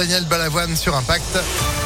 [0.00, 1.79] Daniel Balavoine sur Impact.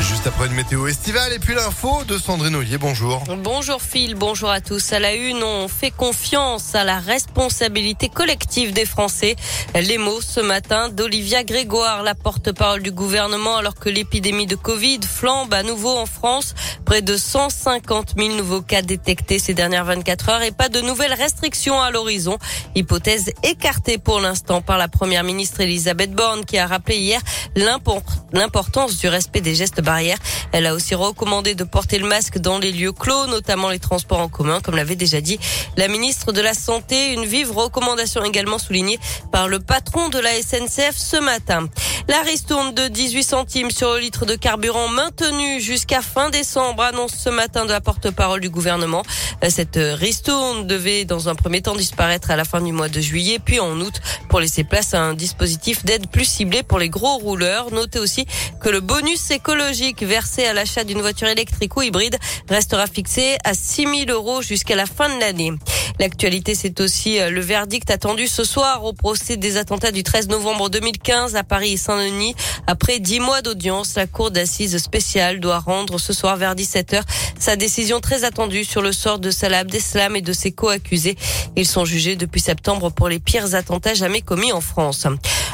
[0.00, 2.76] Juste après une météo estivale et puis l'info de Sandrine Ollier.
[2.76, 3.24] Bonjour.
[3.42, 4.92] Bonjour Phil, bonjour à tous.
[4.92, 9.36] À la une, on fait confiance à la responsabilité collective des Français.
[9.74, 15.00] Les mots ce matin d'Olivia Grégoire, la porte-parole du gouvernement, alors que l'épidémie de Covid
[15.02, 16.54] flambe à nouveau en France.
[16.84, 21.14] Près de 150 000 nouveaux cas détectés ces dernières 24 heures et pas de nouvelles
[21.14, 22.38] restrictions à l'horizon.
[22.74, 27.20] Hypothèse écartée pour l'instant par la première ministre Elisabeth Borne qui a rappelé hier
[27.56, 30.18] l'importance du respect des gestes barrières.
[30.52, 34.20] Elle a aussi recommandé de porter le masque dans les lieux clos, notamment les transports
[34.20, 35.38] en commun, comme l'avait déjà dit
[35.78, 37.14] la ministre de la Santé.
[37.14, 38.98] Une vive recommandation également soulignée
[39.32, 41.68] par le patron de la SNCF ce matin.
[42.08, 47.14] La ristourne de 18 centimes sur le litre de carburant maintenue jusqu'à fin décembre, annonce
[47.16, 49.02] ce matin de la porte-parole du gouvernement.
[49.48, 53.38] Cette ristourne devait dans un premier temps disparaître à la fin du mois de juillet,
[53.38, 57.18] puis en août pour laisser place à un dispositif d'aide plus ciblé pour les gros
[57.18, 57.70] rouleurs.
[57.72, 58.26] Notez aussi
[58.60, 62.16] que le bonus écologique versé à l'achat d'une voiture électrique ou hybride
[62.48, 65.52] restera fixé à 6 000 euros jusqu'à la fin de l'année.
[65.98, 70.28] L'actualité, c'est aussi euh, le verdict attendu ce soir au procès des attentats du 13
[70.28, 72.34] novembre 2015 à Paris et Saint-Denis.
[72.66, 77.02] Après dix mois d'audience, la cour d'assises spéciale doit rendre ce soir vers 17h
[77.38, 81.16] sa décision très attendue sur le sort de Salah Abdeslam et de ses co-accusés.
[81.56, 85.06] Ils sont jugés depuis septembre pour les pires attentats jamais commis en France.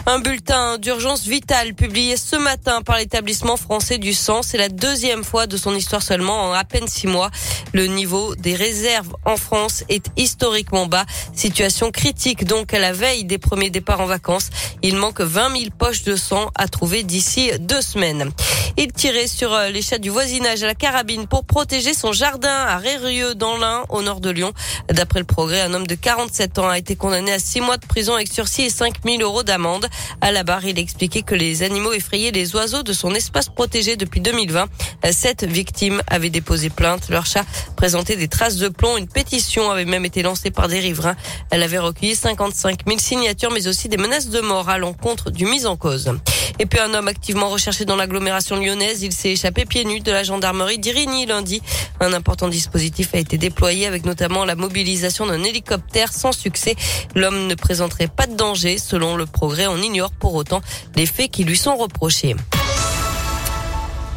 [0.05, 4.43] Un bulletin d'urgence vitale publié ce matin par l'établissement français du sang.
[4.43, 7.31] C'est la deuxième fois de son histoire seulement en à peine six mois.
[7.73, 11.07] Le niveau des réserves en France est historiquement bas.
[11.35, 14.51] Situation critique donc à la veille des premiers départs en vacances.
[14.83, 18.33] Il manque 20 000 poches de sang à trouver d'ici deux semaines.
[18.77, 22.49] Il tirait sur euh, les chats du voisinage à la carabine pour protéger son jardin
[22.49, 24.53] à Rérieux dans l'Ain, au nord de Lyon.
[24.89, 27.87] D'après le progrès, un homme de 47 ans a été condamné à six mois de
[27.87, 29.87] prison avec sursis et 5 000 euros d'amende.
[30.21, 33.97] À la barre, il expliquait que les animaux effrayaient les oiseaux de son espace protégé
[33.97, 34.67] depuis 2020.
[35.11, 37.09] Sept victimes avaient déposé plainte.
[37.09, 37.45] Leur chat
[37.77, 38.97] présentait des traces de plomb.
[38.97, 41.17] Une pétition avait même été lancée par des riverains.
[41.51, 45.45] Elle avait recueilli 55 000 signatures, mais aussi des menaces de mort à l'encontre du
[45.47, 46.13] mis en cause.
[46.59, 50.13] Et puis un homme activement recherché dans l'agglomération lyonnaise, il s'est échappé pieds nus de
[50.13, 51.63] la gendarmerie d'Irigny lundi.
[52.01, 56.77] Un important dispositif a été déployé avec notamment la mobilisation d'un hélicoptère sans succès.
[57.15, 58.79] L'homme ne présenterait pas de danger.
[58.79, 60.63] Selon le progrès, on ignore pour autant
[60.97, 62.37] les faits qui lui sont reprochés.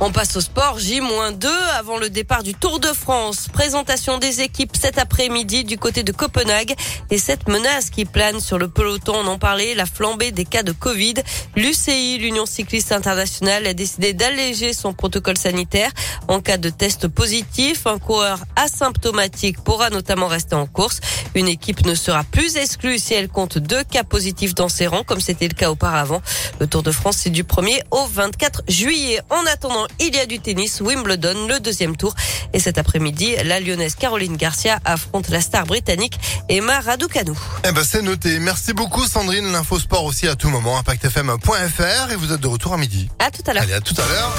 [0.01, 0.77] On passe au sport.
[0.77, 1.47] J-2
[1.77, 3.47] avant le départ du Tour de France.
[3.53, 6.75] Présentation des équipes cet après-midi du côté de Copenhague.
[7.11, 10.63] Et cette menace qui plane sur le peloton, on en parlait, la flambée des cas
[10.63, 11.13] de Covid.
[11.55, 15.91] L'UCI, l'Union cycliste internationale, a décidé d'alléger son protocole sanitaire.
[16.27, 20.99] En cas de test positif, un coureur asymptomatique pourra notamment rester en course.
[21.35, 25.03] Une équipe ne sera plus exclue si elle compte deux cas positifs dans ses rangs,
[25.03, 26.21] comme c'était le cas auparavant.
[26.59, 29.21] Le Tour de France, c'est du 1er au 24 juillet.
[29.29, 32.13] En attendant, il y a du tennis, Wimbledon, le deuxième tour.
[32.53, 36.19] Et cet après-midi, la lyonnaise Caroline Garcia affronte la star britannique
[36.49, 37.33] Emma Raducanu.
[37.67, 38.39] Eh ben, c'est noté.
[38.39, 39.51] Merci beaucoup, Sandrine.
[39.51, 40.77] L'info sport aussi à tout moment.
[40.77, 43.09] ImpactFM.fr et vous êtes de retour à midi.
[43.19, 43.63] À tout à l'heure.
[43.63, 44.33] Allez, à tout à l'heure.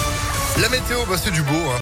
[0.61, 1.53] La météo, bah, c'est du beau.
[1.53, 1.75] Hein.